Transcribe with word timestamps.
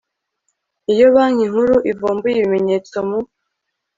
Iyo 0.93 1.07
Banki 1.15 1.45
Nkuru 1.51 1.75
ivumbuye 1.91 2.35
ibimenyetso 2.37 2.95
mu 3.09 3.19